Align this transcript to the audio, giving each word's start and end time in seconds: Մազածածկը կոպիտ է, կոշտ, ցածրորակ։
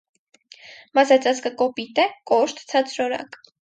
Մազածածկը 1.01 1.53
կոպիտ 1.63 2.05
է, 2.07 2.09
կոշտ, 2.35 2.67
ցածրորակ։ 2.75 3.45